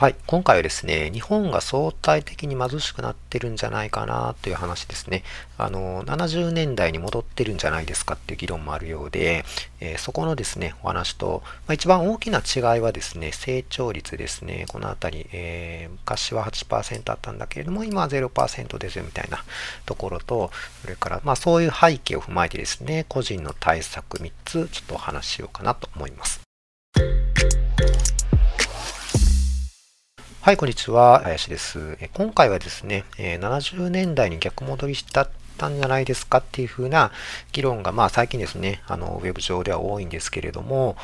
[0.00, 0.16] はい。
[0.26, 5.24] 今回はですね、日本が相対的に貧しくなってるんじゃないかなという話ですね。
[5.58, 9.44] あの、70年代に戻ってるんじゃないですかっていう議論もあるようで、
[9.78, 14.64] えー、そこのですね、お話と、まあ、一番大きな違いはですね、成長率ですね。
[14.68, 19.44] このあたり、えー、昔は8%あったんだけれども、今は0%ですよみたいな
[19.84, 26.40] ところと、それから、まあそういう背景を踏まえてですね、個人の対策3つ、ちょっとお話ししようかなと思います。
[30.50, 31.20] はい、こんにちは。
[31.20, 31.96] 林です。
[32.12, 37.12] 今回はですね、70年代に逆戻りしたたんじゃないですかっていう風な
[37.52, 40.96] 議論が、まあ最近ですね、あの、ウェブ上では多いんですけれども、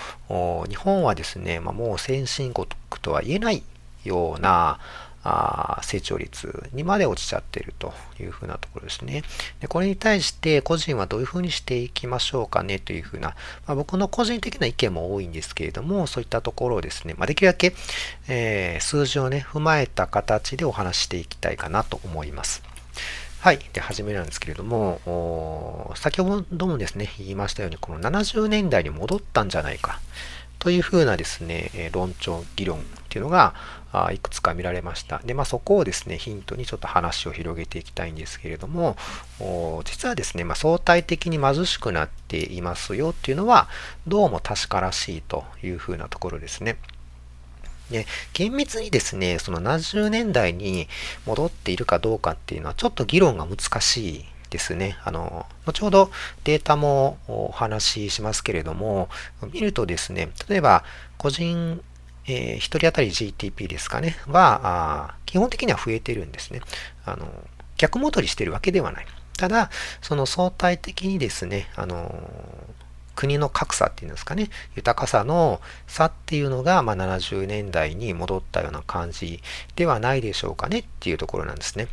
[0.68, 2.66] 日本はですね、まあ、もう先進国
[3.00, 3.62] とは言えない
[4.02, 4.80] ような、
[5.28, 9.22] あ成長率にまで落ちちゃってるというふうなところですね。
[9.60, 13.34] でこれに対して個人はどういうふうにしていきましょうかねというふうな、
[13.66, 17.74] まあ、僕の個人的な意見も多いんですけれども、そういったところをですね、まあ、できるだけ、
[18.28, 22.62] えー、数字をね、踏まえた形でお話していきたいかなと思います。
[23.40, 23.60] はい。
[23.72, 30.00] で、始めなんですけれども、先ほどもですね、言いましたように、この70年代に戻ったんじゃないか。
[30.58, 32.80] というふうなですね、論調、議論
[33.16, 33.54] っていうのが
[33.92, 35.22] あいくつか見られました。
[35.24, 38.96] で、まあそこをですね、ヒントにちょっと話を広げていきたいんですけれども、
[39.84, 43.68] 実はですね、まあ、相対的に貧しくなっていますよっていうのは、
[44.06, 46.76] どうも確からしいというふうなところですね。
[47.90, 50.88] で、厳密にですね、その70年代に
[51.24, 54.98] 戻っているかどうかっていうのはちょっと議論が難しいですね。
[55.04, 56.10] あの、後ほど
[56.44, 59.08] データもお話ししますけれども、
[59.52, 60.84] 見るとですね、例えば
[61.16, 61.80] 個人、
[62.28, 66.60] えー、1人当たり GTP ですかね、は、基本的には増えてるんですね。
[67.04, 67.26] あの、
[67.76, 69.06] 逆戻りしてるわけではない。
[69.36, 69.70] ただ、
[70.00, 72.14] その相対的にですね、あの、
[73.14, 79.40] 国の格差っていうんですかね、豊かさの差っていうのが、まあ、70年代に戻ったような感じ
[79.74, 81.88] ではないでしょうかねっていうところなんですね。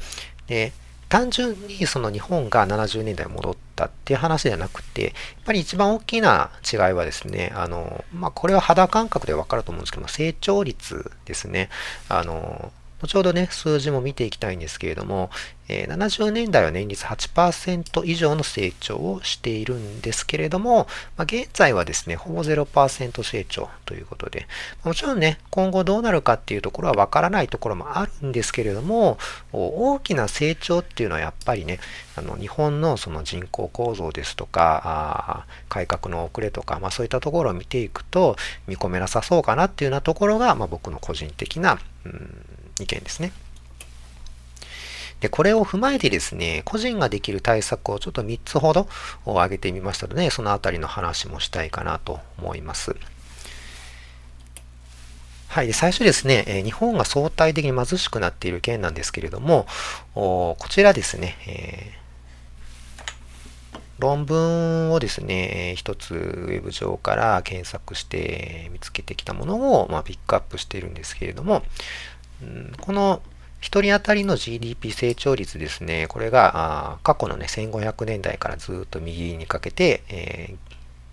[0.48, 0.74] で、
[1.14, 5.14] 単純にその日本が70年代戻ったっていう話じゃなくて、やっ
[5.46, 11.70] ぱり一番大きな違いはですね、あの、まあ、これは肌感覚でわかると思うんですけども、成長率ですね。
[12.10, 12.72] あの、
[13.04, 15.30] 後ほどね、数字も見ていきたいんですけれども、
[15.68, 20.88] えー、70年代は年率8%以上の成長をしているんですけれども、
[21.18, 24.48] まあ、現在はですね、ほぼ0%成長ということで、
[24.86, 29.18] もちろんね、今後どうなるかっていうところはわからないところもあるんですけれども、
[29.52, 31.80] 大きな成長っていうのはやっぱりね、
[32.16, 38.38] あの日本のその人口構造ですとか、改革の遅れとか、まあ、そういったところを見ていくと
[38.68, 42.46] 見込めなさそうかなっていうようなところが、まあ、僕の個人的な、うん
[42.84, 43.32] 意見ですね。
[45.24, 48.90] で、これを踏まえてですね、個人ができる対策をちょっと3つほど
[49.26, 52.94] 挙げてみましたので、そのあたりの話もしたいかなと思います。
[55.48, 55.68] はい。
[55.68, 59.66] で、最初ですね、日本が相対的に貧しくなっている件なんですけれども、
[60.14, 71.64] こちらですね、えー、論文をですね、一つウェブ上から検索して見つけてきたものを、まあ、ピックアップしているんですけれども、
[72.82, 73.22] この
[73.62, 80.56] 1人当たりの GDP 成長率ですね、これが過去のね、1500年代からずっと右にかけて、え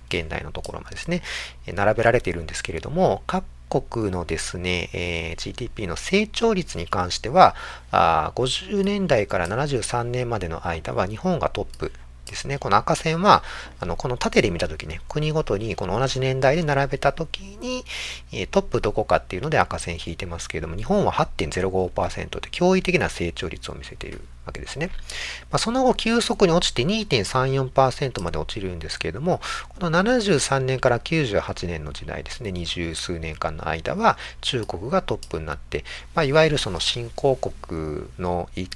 [0.09, 1.23] ー、現代のところまでですね、
[1.67, 7.55] 並べられているんですけれども、各国のですね、えー、GDP の成長率に関しては
[7.93, 11.93] あ、50年代から73年までの間は日本がトップ。
[12.27, 12.59] ですね。
[12.59, 13.43] この赤線は、
[13.81, 17.85] あの、この縦で見たときね、国ごとにこの同じ年代で並べたときに、
[18.51, 24.91] トップどこかっていうので赤線引いてますけれども、日本は8.05%で驚異的な成長率を見せているわけですね。
[25.51, 38.71] まあ、その後、急速に落ちて2.34%まで落ちるんですけれども、この73年から98年の時代ですね、二十数年間の間は中国がトップになって、まあ、いわゆるその新興国の一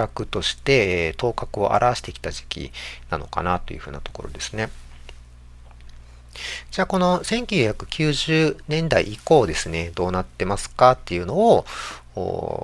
[0.00, 2.72] 格として、頭角を表してきた時期
[3.10, 4.70] なのかなというふうなところですね。
[6.70, 11.66] じゃあこの1990年代以降ですね、どうなってますかっていうのを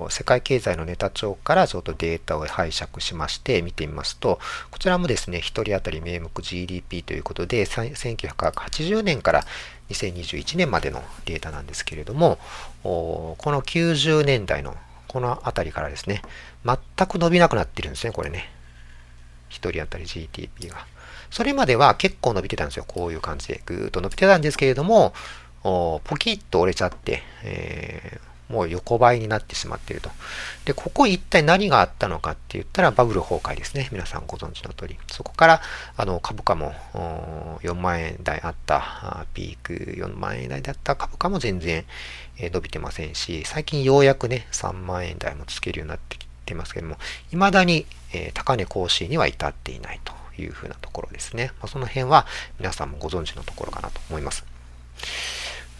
[0.08, 4.38] 世界経済のネタ帳からちょっとデータを拝借しまして見てみますと、
[4.70, 9.44] こちらもですね、1人当たり名目 GDP ということで、1980年から
[9.90, 12.38] 2021年までのデータなんですけれども、
[12.82, 14.76] この90年代の
[15.16, 16.20] この辺りからですね、
[16.62, 18.50] 全く伸びなくなってるんですね、これね。
[19.48, 20.86] 1人当たり GTP が。
[21.30, 22.84] それまでは結構伸びてたんですよ。
[22.86, 23.62] こういう感じで。
[23.64, 25.14] ぐーっと伸びてたんですけれども、
[25.62, 30.10] ポキッと折れちゃって、えー、もう横ばいになってしまっていると。
[30.64, 33.88] で、ここ一体何があったのかって言ったらバブル崩壊ですね。
[33.90, 34.98] 皆さんご存知の通り。
[35.08, 35.62] そこから、
[35.96, 36.72] あの、株価も
[37.62, 41.84] 4万円台あった、ピーク4万円台だった株価も全然
[42.38, 46.98] 伸びてませんし、最近ようやくね、3万円台もつけるようになってきてますけども、
[47.30, 47.86] 未だに
[48.34, 51.50] 高値更新には至っていないというふうなところですね。
[51.60, 52.26] ま、その辺は
[52.60, 54.44] 皆さんもご存知のところかなと思います。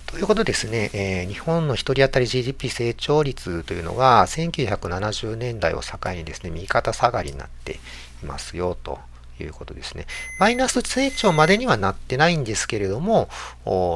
[0.07, 7.81] ということですね、えー、日本の1人当たり GDP 成長率というのが1970年代を境にですね、右肩下がりになって
[8.23, 8.99] いますよと
[9.41, 10.07] いうことですね。
[10.39, 13.29] マイナス成長までにはなってないんですけれども、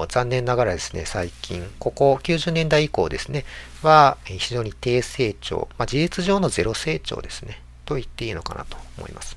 [0.08, 3.44] 残念ながらですね、最近、ここ90年代以降ですね、
[3.82, 9.36] は非常に低成長、まあ、事実上のゼロ成長ですね、と言っていいのかなと思います。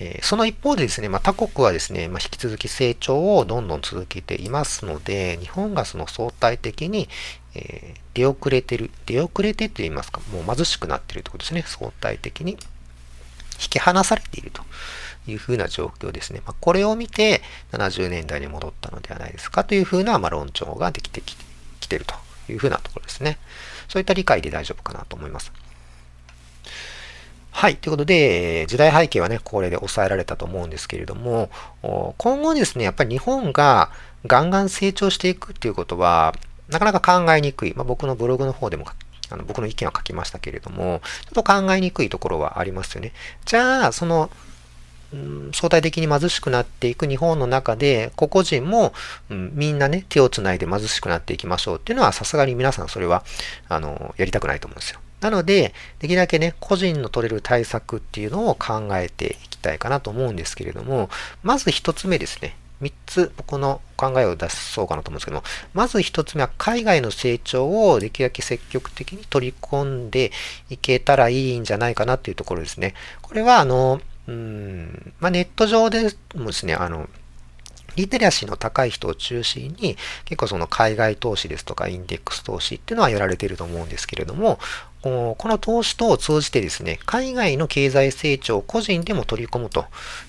[0.00, 7.08] えその一方でですね、まあ、他国はですね、まあ、引き続き成長をどんどん続けていますので、日本がその相対的に、
[7.54, 12.58] えー、出遅れてる、出遅れてと言いますか、もう貧しくなってるということですね、相対的に。
[13.60, 14.62] 引き離されていると
[15.26, 16.42] いうふうな状況ですね。
[16.46, 17.42] まあ、これを見て
[17.72, 22.14] 70年代に戻ったのではないですかというふうな、ま、論調ができてきていると
[22.52, 23.38] いうふうなところですね。
[23.88, 25.52] そういった理解で大丈夫かなと思います。
[27.58, 27.76] はい。
[27.76, 31.50] ということで、時代背景はね、これで抑えられたと思うんですけれども、
[32.16, 33.90] 今後ですね、やっぱり日本が
[34.26, 36.36] ガンガン成長していくっていうことは、
[36.68, 37.74] なかなか考えにくい。
[37.74, 38.86] まあ、僕のブログの方でも
[39.30, 43.12] あの僕の意見は書きましたけれども、ちょっと考えにくいところはありますよね。
[43.44, 44.30] じゃあ、その、
[45.12, 48.92] うん、相対的に貧しくなっていく日本の中で、個々人も、
[49.30, 53.24] うん、みんなね、手をつないで貧しくなっていきましょうっていうのは、さすがに皆さんそれは、
[53.68, 55.00] あの、やりたくないと思うんですよ。
[55.20, 61.10] なので、できるだけね、個人の取れる対策っていうのを考えていきたいかなと思うんですけれども、
[61.42, 62.56] まず一つ目ですね。
[62.80, 65.42] 三つ僕の考えを出そうかなと思うんですけども、
[65.74, 70.30] まず一つ目は海外の成長をできるだけ積極的に取り込んで
[70.70, 72.94] いけたらいいんじゃないかなっていうところですね。
[73.22, 77.08] これは、あの、うん、まあ、ネット上でもですね、あの、
[77.96, 84.60] リテラシーの高い人を中心に、結構その海外投資ですとかインデックス投資っていうのはやられていると思うんですけれども、
[85.02, 89.84] この投資等を通じてですね、海外の経済成長を個人でも取り込むとい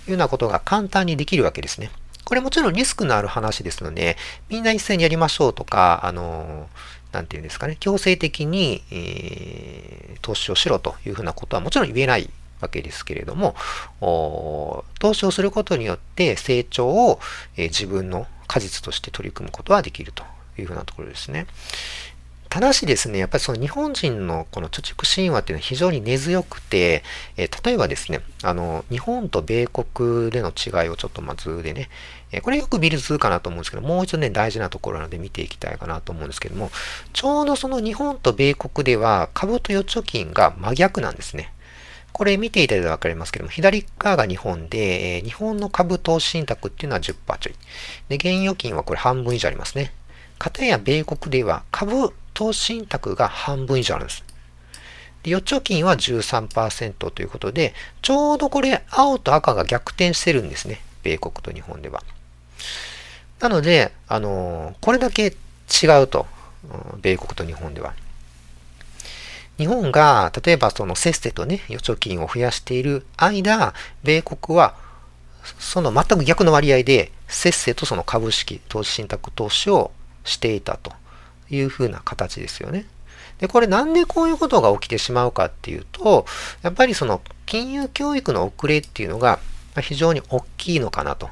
[0.09, 1.91] うようなことが簡単にできるわけですね。
[2.25, 4.15] これもちろんリスクのある話ですので、
[4.49, 6.69] みんな一斉にやりましょうとか、あの、
[7.11, 12.29] なんていうんですかね、強制的に、えー、投資をしろというふうなことはもちろん言えない
[12.61, 13.55] わけですけれども、
[13.99, 17.19] 投資をすることによって成長を、
[17.57, 20.23] え自分の果実として取り組むことはできると
[20.59, 21.47] いうふうなところですね。
[22.49, 27.03] ただしですね、やっぱりその日本人のこの貯蓄神話っていうのは非常に根強くて、
[27.37, 31.89] えー、例えばですね、あの、日本と米国での違いをちょっとまずでね、
[32.31, 36.71] えー、これよく見る図かなと思うんですけど、もう一度ね、大事なところなので見ていきたいかなと思うんですけども、
[37.13, 41.53] ちょうどその日本と米国では株と預貯金が真逆なんですね。
[42.13, 47.53] これ見ていただいたらわかりますけども、左側が日本で、えー、日本の株投資信託っていうのは10%ちょい。
[48.09, 49.93] で、現預金はこれ半分以上ありますね。
[50.39, 54.23] 片や米国では株投資信託が半分以上あるんです。
[55.23, 60.79] で預貯金は13%ということで、ちょうどこれ青と赤が逆転してるんですね。
[61.03, 62.01] 米国と日本では。
[63.41, 65.35] なので、あの、これだけ
[65.83, 66.27] 違うと。
[67.01, 67.93] 米国と日本では。
[69.57, 74.75] 日本が、例えばそのせっせとね、預貯金を増やしている間、米国は、
[75.59, 79.91] その全く逆の割合で、せっせとその株式、投資信託投資を
[80.23, 80.93] していたと
[81.49, 82.85] いうふうな形ですよね。
[83.39, 86.25] で、これなんでこういうことが起きてしまうかっていうと、
[86.61, 89.39] やっぱりその金融教育の遅れっていうのが
[89.81, 91.29] 非常に大きいのかなと。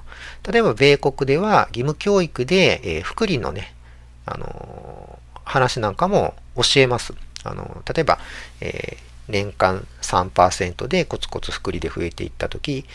[0.50, 3.74] 例えば米国では義務教育で、えー、福利のね、
[4.26, 7.14] あのー、話なんかも教えます。
[7.44, 8.20] あの、例えば、
[8.62, 12.86] え、年間3%でコツコツ福利で増えていったとき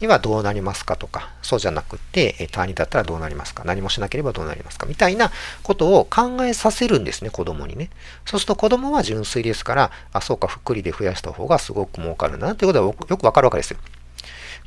[0.00, 5.30] にはどうなりますかとか、そうじゃなくて、え単位だったらどうなりますか何もしなければどうなりますかみたいな
[5.62, 7.90] ことを考えさせるんですね、子供にね。
[8.24, 13.78] そうすると子供は純粋ですから、あ、そうか、福利で増やした方がすごく儲かるな、ということはよくわかるわけですよ。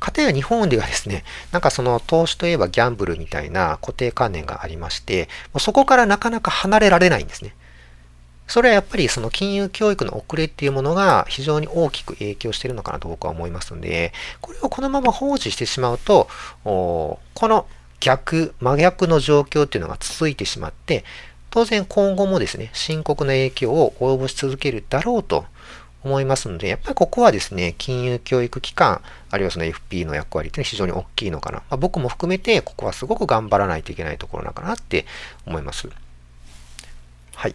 [0.02, 7.54] かたや日本ではですね、なんかその投資といえばギャンブルみたいな固定観念がありまして、もうそこからなかなか離れられないんですね。
[8.52, 16.28] それはやっぱりその金融教育の遅れっていうものが非常に大きく影響しているのかなと僕は思いますので、これをこのまま放置してしまうと、
[16.62, 17.66] この
[18.00, 21.02] 逆、真逆の状況っていうのが続いてしまって、
[21.48, 25.46] 当然今後もですね、深刻な影響を及ぼし続けるだろうと
[26.04, 31.60] 思いますので、やっぱりここはですね、金融教育機関、あるいはその FP の役割っていうのは非常に大きいのかな。
[31.60, 35.06] まあ、僕も含めて、ここはすごく頑張らないといけないところなのかなって
[35.46, 35.88] 思います。
[37.34, 37.54] はい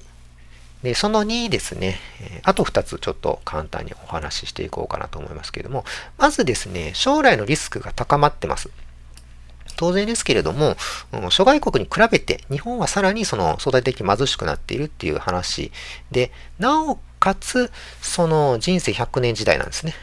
[0.84, 2.00] で、その2ですね、
[2.44, 5.86] あと2つちょっと簡単にお話ししていこうかなと思いますけれども、
[6.18, 8.70] まずですね、将来のリスクが高まってます。
[9.76, 10.76] 当然ですけれども、
[11.30, 15.72] 諸外国に比べて日本はさらにその相対的に貧しくなっているっていう話
[16.12, 19.94] で、なおかつ、その人生100年時代なんですね。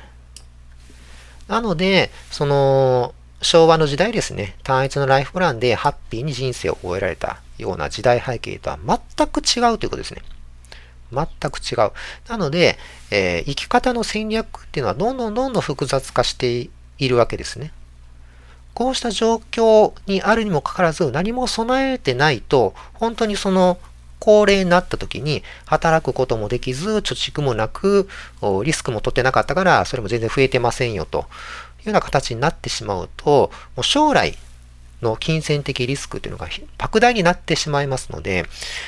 [1.48, 10.22] なので、その、昭和の時代ですね、単一のライフプランでハッピーに人生を終えられたような時代背景とは全く違うということですね。
[11.14, 11.92] 全く違う。
[12.28, 12.78] なので、
[13.10, 16.68] えー、生き方の戦略っていうのはどんどんどんどん複雑化して
[16.98, 17.72] いるわけですね。
[18.74, 23.78] こうした状況にあるにもかかわらず何も備えてないと、本当にその
[24.18, 28.08] 高齢になった時に働くこともできず、貯蓄もなく、
[28.64, 31.26] リスクも取ってなかったから、それも全然増えてませんよというよ
[31.88, 34.36] うな形になってしまうと、もう将来
[35.02, 38.46] の金銭的リスクというのが莫大になってしまいますので、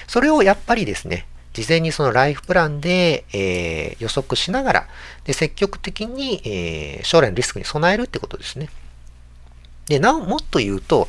[0.08, 1.26] それをやっぱりですね、
[1.56, 4.88] 事前にそのライフプランで、えー、予測しながら、
[5.24, 8.68] で積極的に、えー、将来のリスクに備えるってことですね。
[9.86, 11.08] で、なお、もっと言うと、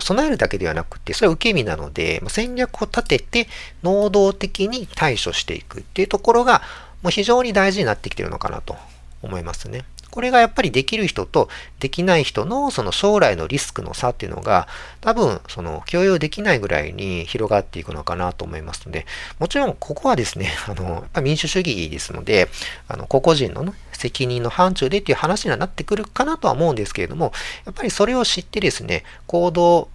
[0.00, 3.48] 備えるだけではなくて、それは受け身なので、戦略を立てて、
[3.82, 6.62] 能動的に対処していくっていうところが、
[7.02, 8.76] もう非常に大事になってきてるのかなと
[9.22, 9.84] 思いますね。
[10.10, 11.48] これがやっぱりできる人と
[11.80, 14.66] できない人のその将来のリスクの差っていうのが
[15.00, 19.06] 多分その共有できないぐらいに広がっていくのかなと思いますので、
[19.38, 22.48] もちろんここはですね、 あの、民主主義ですので、
[22.88, 27.32] あの、個々人の、ね、責任の範疇でっていう話にはなってくるかなとは思うんですけれども、
[27.66, 29.88] やっぱりそれを知ってですね、行動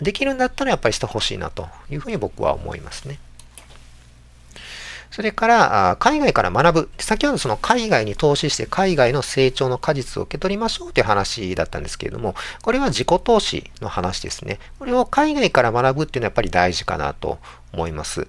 [0.00, 3.18] できるんだったらやっぱりしてほしいなというふうに僕は思いますね。
[5.12, 6.90] それから、海外から学ぶ。
[6.98, 14.58] 先ほどその海外に投資して海外の成長の果実を受け取りましょうという話だったんですけれども、これは自己投資の話ですね。
[14.78, 17.38] これを海外から学ぶっていうのはやっぱり大事かなと
[17.72, 18.22] 思います。
[18.22, 18.28] うん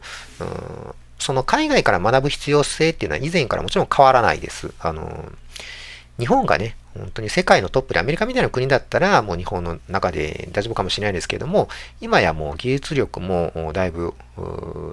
[1.19, 4.73] その海外から学ぶ必要性っていうのは以前からもちろん変わらないです。
[4.79, 5.31] あの、
[6.19, 11.67] 日本がね、本当に世界のトップでアメリカみたいな国だったらもう日本の中で大丈夫かもしれないですけども
[12.01, 14.13] 今やもう技術力もだいぶ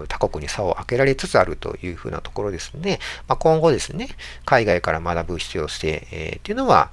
[0.09, 4.09] 他国に差を開けられつつあるというふうなところですので、まあ、今後ですね
[4.45, 6.91] 海外から学ぶ必要性、えー、っていうのは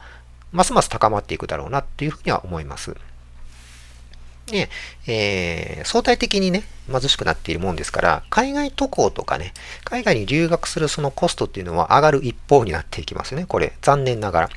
[0.52, 2.96] ますます高まっていくだろうなっていうふうには思います。
[4.48, 4.70] で、
[5.08, 9.54] えー、相対的にね、貧しくなっているもんですから、海外渡航とかね、
[9.84, 13.46] 海外に留学するそのコストっていうのは上がる一方になっていきますよね。
[13.46, 14.50] これ、残念ながら。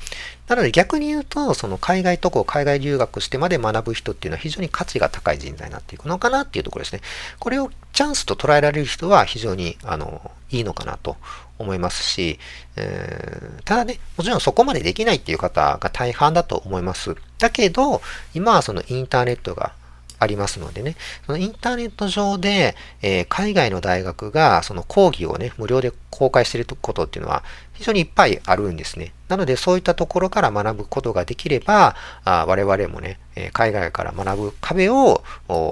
[0.47, 7.01] なので逆に言うと、その海外渡航、海外留学してまで学ぶ人っていうのは非常に価値が高い人材になっていくのかなっていうところですね。
[7.39, 11.15] これをチャンスと捉えられる人は非常に、あの、いいのかなと
[11.57, 12.37] 思いますし、
[12.75, 17.15] えー、ただね、もちろんそこまでできないっていう方が大半だと思います。
[17.37, 18.01] だけど、
[18.33, 19.73] 今はそのインターネットが
[20.21, 29.13] ありますのでね、そのインターネット上で、えー、海外の大学がその講義をね、無料で公開していることっていうのは非常にいっぱいあるんですね。
[29.29, 33.19] なのでそういったところから学ぶことができれば、あ我々もね、
[33.51, 35.23] 海外から学ぶ壁を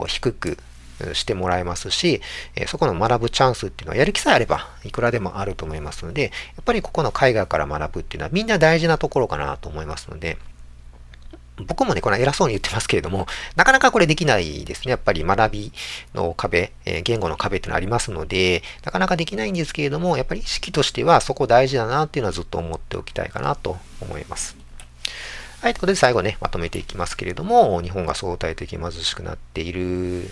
[0.07, 0.57] 低く
[1.13, 2.19] してもらえますし、
[2.65, 6.29] そこの学ぶチャンスっていうのはやる気さえあればいくらでもあると思いますので、や
[6.61, 10.39] っぱりここの海外から学ぶっていうのはみんな大事なところかなと思いますので、
[11.67, 14.91] 僕もね、これ偉そうに言ってますけれども、なかなかこれできないですね。
[14.91, 15.71] やっぱり学び
[16.13, 24.55] の壁、えー、言語の壁っていうのありますので、なかなかできないんですけれども、やっぱり意識としてはそこ大事だなっていうのはずっと思っておきたいかなと思います。
[25.61, 30.31] はい、ということで最後ね、まとめていきますけれども、日本が相対的貧しくなっている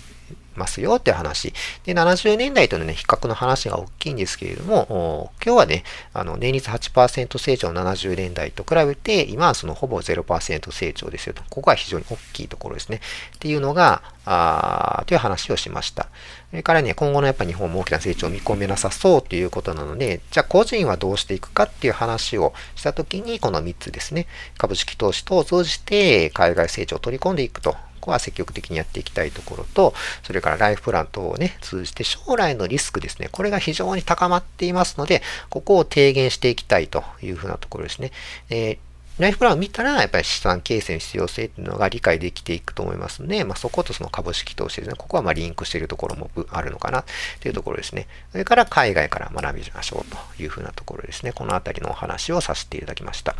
[0.58, 1.54] ますよって話。
[1.84, 11.42] で、70年代とのね、比較の話が大きいんですけれども、今日はね、あの、年率8%成長の70年代と比べて、今はそのほぼ0%成長ですよと。
[11.48, 13.00] ここは非常に大きいところですね。
[13.36, 16.08] っていうのが、あという話をしました。
[16.50, 24.26] それからね、今後のやっぱ日本も大きな成長を見込めなさそうということなので、じゃあ個人はどうしていくかっていう話をしたときに、この3つですね。
[24.58, 38.12] 株式投資等を通じて海外成長を取り込んでいくとここは積極的にやっていきたいところと、それからライフプラン等をね、通じて将来のリスクですね、これが非常に高まっていますので、ここを低減していきたいというふうなところですね。
[38.50, 38.78] え
[39.18, 47.04] ライフプランを見たら、やっぱり資産形成の必要性っていうのが理解できていくと思いますので、まあ、そことその株式投資ですね、ここはまリンクしているところもあるのかな
[47.40, 48.06] というところですね。
[48.30, 51.32] それから海外から学びましょうというふうなところですね。
[51.32, 53.34] このあたりのお話をさせていただきました。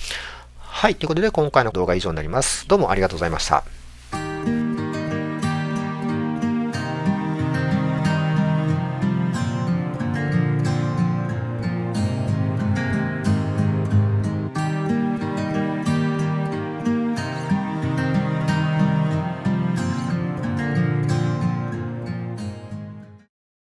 [0.58, 0.96] はい。
[0.96, 2.66] ということで、今回の動画は以上になります。
[2.66, 3.77] どうもありがとうございました。